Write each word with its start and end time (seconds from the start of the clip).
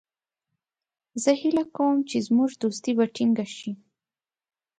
زه 1.23 1.31
هیله 1.41 1.63
کوم 1.75 1.95
چې 2.09 2.17
زموږ 2.27 2.49
دوستي 2.63 2.91
به 2.97 3.05
ټینګه 3.15 3.45
شي. 3.55 3.71